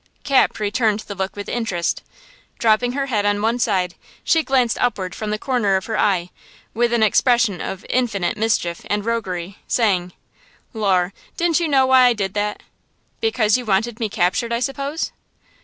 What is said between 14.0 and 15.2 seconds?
captured, I suppose."